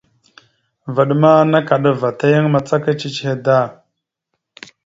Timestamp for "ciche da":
2.99-3.57